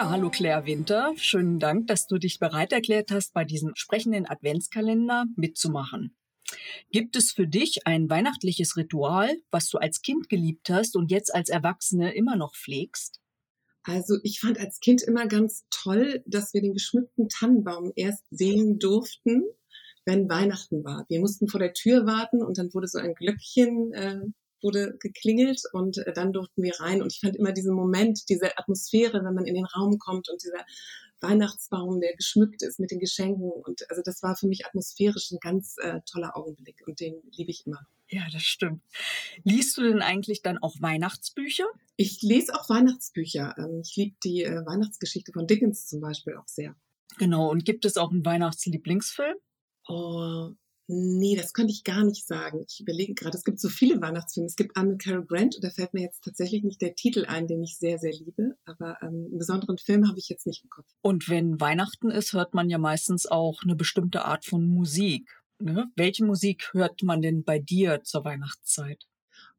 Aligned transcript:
Ja, 0.00 0.08
hallo 0.08 0.30
Claire 0.30 0.64
Winter. 0.64 1.12
Schönen 1.18 1.58
Dank, 1.58 1.86
dass 1.88 2.06
du 2.06 2.16
dich 2.16 2.38
bereit 2.38 2.72
erklärt 2.72 3.10
hast, 3.10 3.34
bei 3.34 3.44
diesem 3.44 3.72
sprechenden 3.74 4.26
Adventskalender 4.26 5.26
mitzumachen. 5.36 6.16
Gibt 6.90 7.16
es 7.16 7.32
für 7.32 7.46
dich 7.46 7.86
ein 7.86 8.08
weihnachtliches 8.08 8.78
Ritual, 8.78 9.28
was 9.50 9.68
du 9.68 9.76
als 9.76 10.00
Kind 10.00 10.30
geliebt 10.30 10.70
hast 10.70 10.96
und 10.96 11.10
jetzt 11.10 11.34
als 11.34 11.50
Erwachsene 11.50 12.14
immer 12.14 12.34
noch 12.36 12.54
pflegst? 12.56 13.20
Also 13.82 14.16
ich 14.22 14.40
fand 14.40 14.58
als 14.58 14.80
Kind 14.80 15.02
immer 15.02 15.26
ganz 15.26 15.66
toll, 15.68 16.22
dass 16.24 16.54
wir 16.54 16.62
den 16.62 16.72
geschmückten 16.72 17.28
Tannenbaum 17.28 17.92
erst 17.94 18.24
sehen 18.30 18.78
durften, 18.78 19.42
wenn 20.06 20.30
Weihnachten 20.30 20.82
war. 20.82 21.04
Wir 21.10 21.20
mussten 21.20 21.46
vor 21.46 21.60
der 21.60 21.74
Tür 21.74 22.06
warten 22.06 22.42
und 22.42 22.56
dann 22.56 22.72
wurde 22.72 22.88
so 22.88 22.98
ein 22.98 23.12
Glöckchen 23.12 23.92
äh, 23.92 24.20
wurde 24.62 24.96
geklingelt 24.98 25.62
und 25.72 25.98
äh, 25.98 26.12
dann 26.12 26.32
durften 26.32 26.62
wir 26.62 26.78
rein. 26.80 27.02
Und 27.02 27.12
ich 27.12 27.20
fand 27.20 27.36
immer 27.36 27.52
diesen 27.52 27.74
Moment, 27.74 28.28
diese 28.28 28.58
Atmosphäre, 28.58 29.24
wenn 29.24 29.34
man 29.34 29.46
in 29.46 29.54
den 29.54 29.66
Raum 29.66 29.98
kommt 29.98 30.28
und 30.28 30.42
dieser 30.42 30.64
Weihnachtsbaum, 31.20 32.00
der 32.00 32.14
geschmückt 32.16 32.62
ist 32.62 32.80
mit 32.80 32.90
den 32.90 32.98
Geschenken. 32.98 33.50
Und 33.50 33.88
also 33.90 34.02
das 34.04 34.22
war 34.22 34.36
für 34.36 34.46
mich 34.46 34.66
atmosphärisch 34.66 35.30
ein 35.30 35.38
ganz 35.40 35.76
äh, 35.78 36.00
toller 36.10 36.36
Augenblick 36.36 36.82
und 36.86 37.00
den 37.00 37.14
liebe 37.32 37.50
ich 37.50 37.66
immer. 37.66 37.86
Ja, 38.08 38.22
das 38.32 38.42
stimmt. 38.42 38.82
Liest 39.44 39.76
du 39.76 39.82
denn 39.82 40.02
eigentlich 40.02 40.42
dann 40.42 40.58
auch 40.58 40.74
Weihnachtsbücher? 40.80 41.66
Ich 41.96 42.22
lese 42.22 42.54
auch 42.54 42.68
Weihnachtsbücher. 42.68 43.54
Ähm, 43.58 43.82
ich 43.84 43.94
liebe 43.96 44.16
die 44.24 44.42
äh, 44.42 44.66
Weihnachtsgeschichte 44.66 45.32
von 45.32 45.46
Dickens 45.46 45.86
zum 45.86 46.00
Beispiel 46.00 46.36
auch 46.36 46.48
sehr. 46.48 46.74
Genau. 47.18 47.50
Und 47.50 47.64
gibt 47.64 47.84
es 47.84 47.96
auch 47.96 48.10
einen 48.10 48.24
Weihnachtslieblingsfilm? 48.24 49.36
Oh, 49.88 50.50
Nee, 50.92 51.36
das 51.36 51.52
könnte 51.52 51.72
ich 51.72 51.84
gar 51.84 52.02
nicht 52.02 52.26
sagen. 52.26 52.64
Ich 52.68 52.80
überlege 52.80 53.14
gerade, 53.14 53.36
es 53.36 53.44
gibt 53.44 53.60
so 53.60 53.68
viele 53.68 54.00
Weihnachtsfilme. 54.00 54.48
Es 54.48 54.56
gibt 54.56 54.76
einen 54.76 54.90
mit 54.90 54.98
Cary 55.00 55.24
Grant 55.24 55.54
und 55.54 55.62
da 55.62 55.70
fällt 55.70 55.94
mir 55.94 56.02
jetzt 56.02 56.24
tatsächlich 56.24 56.64
nicht 56.64 56.82
der 56.82 56.96
Titel 56.96 57.26
ein, 57.26 57.46
den 57.46 57.62
ich 57.62 57.78
sehr, 57.78 57.98
sehr 57.98 58.10
liebe. 58.10 58.56
Aber 58.64 58.98
ähm, 59.00 59.28
einen 59.30 59.38
besonderen 59.38 59.78
Film 59.78 60.08
habe 60.08 60.18
ich 60.18 60.28
jetzt 60.28 60.48
nicht 60.48 60.64
im 60.64 60.70
Kopf. 60.70 60.88
Und 61.00 61.28
wenn 61.28 61.60
Weihnachten 61.60 62.10
ist, 62.10 62.32
hört 62.32 62.54
man 62.54 62.68
ja 62.68 62.78
meistens 62.78 63.26
auch 63.26 63.62
eine 63.62 63.76
bestimmte 63.76 64.24
Art 64.24 64.44
von 64.44 64.66
Musik. 64.66 65.30
Ne? 65.60 65.92
Welche 65.94 66.24
Musik 66.24 66.70
hört 66.72 67.04
man 67.04 67.22
denn 67.22 67.44
bei 67.44 67.60
dir 67.60 68.02
zur 68.02 68.24
Weihnachtszeit? 68.24 69.06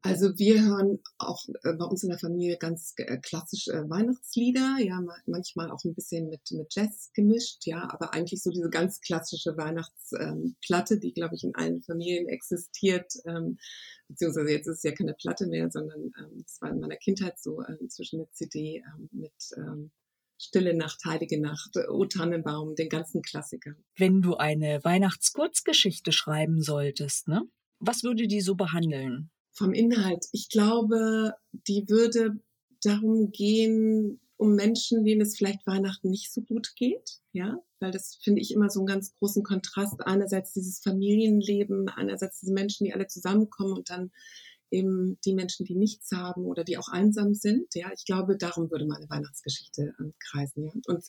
Also 0.04 0.36
wir 0.36 0.60
hören 0.60 0.98
auch 1.18 1.46
äh, 1.62 1.74
bei 1.74 1.84
uns 1.84 2.02
in 2.02 2.08
der 2.08 2.18
Familie 2.18 2.56
ganz 2.58 2.92
äh, 2.96 3.18
klassisch 3.18 3.68
äh, 3.68 3.88
Weihnachtslieder, 3.88 4.78
ja, 4.80 5.00
manchmal 5.26 5.70
auch 5.70 5.84
ein 5.84 5.94
bisschen 5.94 6.28
mit, 6.28 6.40
mit 6.50 6.74
Jazz 6.74 7.12
gemischt, 7.14 7.66
ja, 7.66 7.88
aber 7.88 8.12
eigentlich 8.12 8.42
so 8.42 8.50
diese 8.50 8.68
ganz 8.68 9.00
klassische 9.00 9.56
Weihnachtsplatte, 9.56 10.94
ähm, 10.94 11.00
die, 11.00 11.12
glaube 11.12 11.36
ich, 11.36 11.44
in 11.44 11.54
allen 11.54 11.82
Familien 11.82 12.28
existiert, 12.28 13.12
ähm, 13.26 13.58
beziehungsweise 14.08 14.50
jetzt 14.50 14.66
ist 14.66 14.78
es 14.78 14.82
ja 14.82 14.90
keine 14.90 15.14
Platte 15.14 15.46
mehr, 15.46 15.70
sondern 15.70 16.10
ähm, 16.18 16.44
es 16.44 16.60
war 16.60 16.70
in 16.70 16.80
meiner 16.80 16.96
Kindheit 16.96 17.38
so 17.38 17.62
inzwischen 17.78 18.20
eine 18.20 18.30
CD 18.32 18.82
ähm, 18.84 19.08
mit 19.12 19.32
ähm, 19.56 19.92
Stille 20.36 20.74
Nacht, 20.74 21.04
Heilige 21.04 21.40
Nacht, 21.40 21.76
O 21.88 22.04
Tannenbaum, 22.06 22.74
den 22.74 22.88
ganzen 22.88 23.22
Klassikern. 23.22 23.76
Wenn 23.96 24.20
du 24.20 24.34
eine 24.34 24.82
Weihnachtskurzgeschichte 24.82 26.10
schreiben 26.10 26.60
solltest, 26.60 27.28
ne? 27.28 27.42
Was 27.78 28.02
würde 28.02 28.26
die 28.26 28.40
so 28.40 28.56
behandeln? 28.56 29.30
Vom 29.52 29.72
Inhalt. 29.72 30.26
Ich 30.32 30.48
glaube, 30.48 31.34
die 31.52 31.88
würde 31.88 32.40
darum 32.82 33.30
gehen, 33.30 34.20
um 34.36 34.54
Menschen, 34.56 35.04
denen 35.04 35.20
es 35.20 35.36
vielleicht 35.36 35.66
Weihnachten 35.66 36.10
nicht 36.10 36.32
so 36.32 36.40
gut 36.42 36.74
geht, 36.74 37.20
ja, 37.32 37.58
weil 37.78 37.92
das 37.92 38.18
finde 38.22 38.40
ich 38.40 38.52
immer 38.52 38.70
so 38.70 38.80
einen 38.80 38.86
ganz 38.86 39.14
großen 39.14 39.44
Kontrast. 39.44 40.00
Einerseits 40.00 40.52
dieses 40.52 40.80
Familienleben, 40.80 41.88
einerseits 41.88 42.40
diese 42.40 42.52
Menschen, 42.52 42.84
die 42.84 42.92
alle 42.92 43.06
zusammenkommen 43.06 43.74
und 43.74 43.90
dann 43.90 44.10
eben 44.70 45.18
die 45.24 45.34
Menschen, 45.34 45.66
die 45.66 45.76
nichts 45.76 46.10
haben 46.12 46.46
oder 46.46 46.64
die 46.64 46.78
auch 46.78 46.88
einsam 46.88 47.34
sind. 47.34 47.74
Ja, 47.74 47.92
ich 47.94 48.04
glaube, 48.04 48.36
darum 48.36 48.70
würde 48.70 48.86
meine 48.86 49.08
Weihnachtsgeschichte 49.08 49.94
äh, 49.98 50.10
kreisen. 50.18 50.64
Ja. 50.64 50.72
Und 50.86 51.04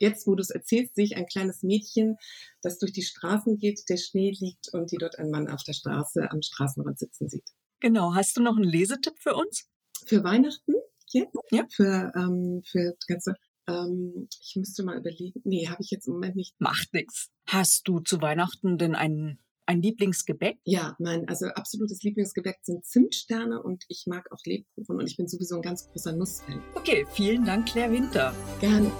jetzt, 0.00 0.26
wo 0.26 0.34
du 0.34 0.42
es 0.42 0.50
erzählst, 0.50 0.94
sehe 0.94 1.04
ich 1.04 1.16
ein 1.16 1.26
kleines 1.26 1.62
Mädchen, 1.62 2.16
das 2.62 2.78
durch 2.78 2.92
die 2.92 3.02
Straßen 3.02 3.56
geht, 3.58 3.88
der 3.88 3.96
Schnee 3.96 4.32
liegt 4.38 4.68
und 4.72 4.92
die 4.92 4.98
dort 4.98 5.18
einen 5.18 5.30
Mann 5.30 5.48
auf 5.48 5.62
der 5.64 5.72
Straße 5.72 6.30
am 6.30 6.42
Straßenrand 6.42 6.98
sitzen 6.98 7.28
sieht. 7.28 7.48
Genau. 7.80 8.14
Hast 8.14 8.36
du 8.36 8.42
noch 8.42 8.56
einen 8.56 8.64
Lesetipp 8.64 9.18
für 9.18 9.34
uns? 9.34 9.68
Für 10.06 10.22
Weihnachten 10.24 10.74
jetzt? 11.12 11.36
Ja. 11.50 11.66
Für, 11.70 12.12
ähm, 12.14 12.62
für 12.64 12.96
ganze. 13.06 13.34
Ähm, 13.68 14.28
ich 14.40 14.56
müsste 14.56 14.84
mal 14.84 14.98
überlegen. 14.98 15.40
Nee, 15.44 15.68
habe 15.68 15.82
ich 15.82 15.90
jetzt 15.90 16.06
im 16.06 16.14
Moment 16.14 16.36
nicht. 16.36 16.54
Macht 16.58 16.92
nix. 16.92 17.30
Hast 17.46 17.88
du 17.88 18.00
zu 18.00 18.20
Weihnachten 18.20 18.78
denn 18.78 18.94
ein, 18.94 19.38
ein 19.66 19.82
Lieblingsgebäck? 19.82 20.58
Ja, 20.64 20.94
mein 20.98 21.28
also 21.28 21.46
absolutes 21.46 22.02
Lieblingsgebäck 22.02 22.58
sind 22.62 22.84
Zimtsterne 22.84 23.62
und 23.62 23.84
ich 23.88 24.04
mag 24.06 24.30
auch 24.30 24.44
Lebkuchen 24.44 24.96
und 24.98 25.06
ich 25.08 25.16
bin 25.16 25.26
sowieso 25.26 25.56
ein 25.56 25.62
ganz 25.62 25.88
großer 25.88 26.12
Nussfan. 26.12 26.62
Okay, 26.74 27.06
vielen 27.12 27.44
Dank, 27.44 27.66
Claire 27.66 27.92
Winter. 27.92 28.34
Gerne. 28.60 28.92